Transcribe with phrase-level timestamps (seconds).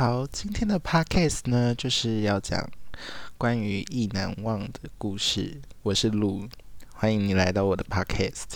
[0.00, 2.70] 好，今天的 podcast 呢，就是要讲
[3.36, 5.60] 关于意难忘的故事。
[5.82, 6.48] 我是鹿，
[6.94, 8.46] 欢迎你来到我的 podcast。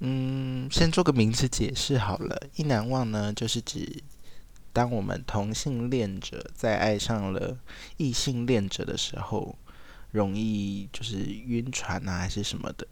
[0.00, 2.38] 嗯，先做个名词解释好了。
[2.56, 4.02] 意难忘呢，就是指
[4.70, 7.56] 当我们同性恋者在爱上了
[7.96, 9.56] 异性恋者的时候，
[10.14, 12.86] 容易就是晕船啊，还是什么的。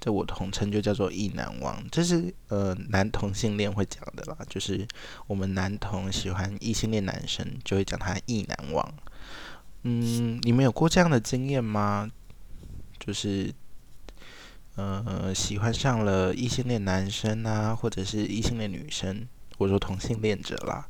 [0.00, 4.86] 这我统称就叫做意难忘，这是呃男同性恋会讲的啦，就是
[5.26, 8.94] 我们男同喜欢异性恋男生，就会讲他意难忘。
[9.82, 12.08] 嗯，你们有过这样的经验吗？
[13.00, 13.52] 就是
[14.76, 19.26] 呃喜欢上了异性恋男生啊，或者是异性恋女生，
[19.56, 20.86] 或者说同性恋者啦，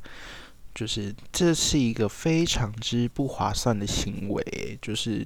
[0.73, 5.25] 就是这是一个非常之不划算的行为，就是。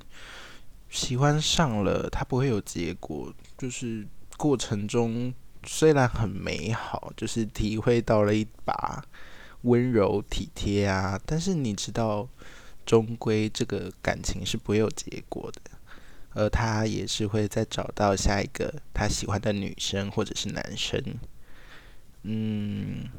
[0.89, 4.05] 喜欢上了，他不会有结果，就是
[4.37, 5.33] 过程中
[5.65, 9.03] 虽然很美好，就是体会到了一把
[9.63, 12.29] 温柔体贴啊，但是你知道，
[12.85, 15.71] 终归这个感情是不会有结果的，
[16.35, 21.03] 而他也是会再找到下一个他喜欢的女生或者是男生。
[22.21, 23.09] 嗯，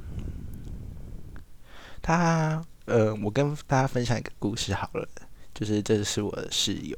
[2.07, 5.09] 他呃，我跟大家分享一个故事好了，
[5.55, 6.95] 就是这是我的室友。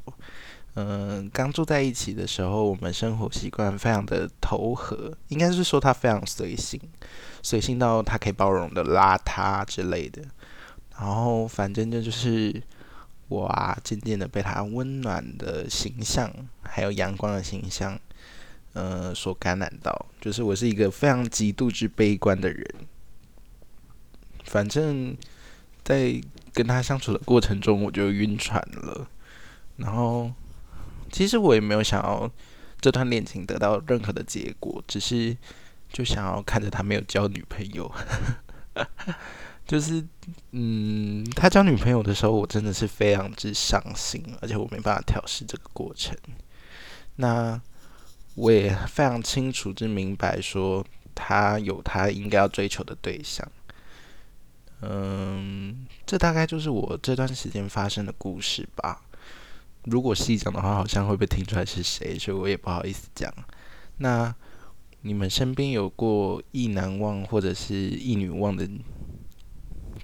[0.74, 6.80] 嗯，刚住在一起的时候，我们生活习惯非常的投合，应该是说他非常随性，
[7.40, 10.20] 随性到他可以包容的邋遢之类的。
[10.98, 12.60] 然后反正就就是
[13.28, 16.28] 我啊，渐渐的被他温暖的形象，
[16.62, 17.96] 还有阳光的形象，
[18.72, 20.06] 呃，所感染到。
[20.20, 22.74] 就是我是一个非常极度之悲观的人。
[24.46, 25.16] 反正，
[25.84, 26.20] 在
[26.52, 29.06] 跟他相处的过程中，我就晕船了，
[29.76, 30.32] 然后。
[31.08, 32.28] 其实我也没有想要
[32.80, 35.34] 这段恋情得到任何的结果，只是
[35.88, 37.90] 就想要看着他没有交女朋友。
[39.64, 40.04] 就是
[40.50, 46.14] 嗯，他交女朋友的时候，我真的是非常之伤心，而且我没办法调试这个过程。
[47.14, 47.58] 那
[48.34, 50.84] 我也非常清楚之明白，说
[51.14, 53.48] 他有他应该要追求的对象。
[54.82, 59.02] 嗯，这大概就是我这段时间发生的故事吧。
[59.84, 63.32] 如果细讲的话，好像会被听出来是谁，所以我也不好意思讲。
[63.98, 64.34] 那
[65.02, 68.68] 你们身边有过意难忘或者是意女忘的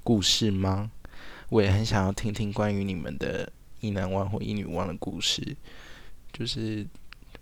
[0.05, 0.91] 故事吗？
[1.49, 5.56] 我也很想要听听关于你们的意难忘或意女忘的故事。
[6.33, 6.87] 就是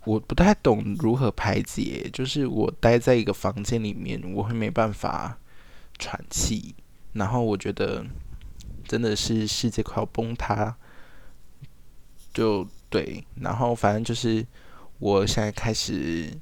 [0.04, 5.38] 我不太懂如何排解，就是我待在一个房间里面，我会没办法
[5.98, 6.74] 喘气，
[7.12, 8.04] 然后我觉得
[8.86, 10.76] 真的是世界快要崩塌。
[12.32, 14.46] 就对，然后反正就是，
[15.00, 16.32] 我现在开始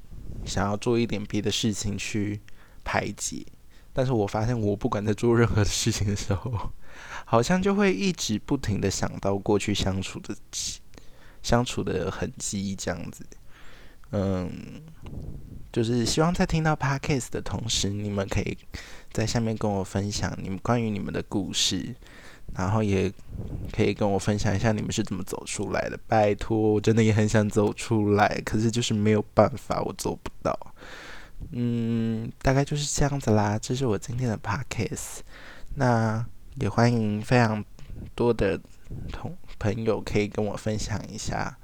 [0.45, 2.39] 想要做一点别的事情去
[2.83, 3.43] 排解，
[3.91, 6.71] 但是我发现我不管在做任何事情的时候，
[7.25, 10.35] 好像就会一直不停的想到过去相处的
[11.41, 13.25] 相处的痕迹这样子，
[14.11, 14.83] 嗯，
[15.71, 18.57] 就是希望在听到 podcast 的同时，你们可以
[19.11, 21.95] 在下面跟我分享你们关于你们的故事。
[22.55, 23.13] 然后也
[23.71, 30.73] 可以跟我分享一下你们是怎么走出来的，拜托，我真的也很想走出来，可是就是没有办法，我做不到。
[31.51, 35.19] 嗯，大概就是这样子啦，这是我今天的 podcast。
[35.75, 36.25] 那
[36.55, 37.63] 也欢迎非常
[38.15, 38.59] 多的
[39.11, 41.55] 同朋友可以跟我分享一下。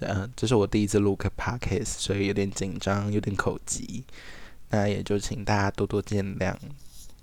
[0.00, 4.04] 嗯，这是我第一次录个 podcast，所以有点紧张，有点口急，
[4.70, 6.54] 那也就请大家多多见谅。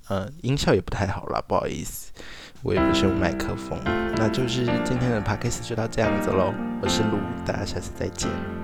[0.09, 2.12] 嗯，音效也不太好啦，不好意思。
[2.64, 6.54] 我也不是用麦克风，那就是今天的 podcast 就到这样子喽。
[6.82, 8.61] 我是卢，大家下次再见。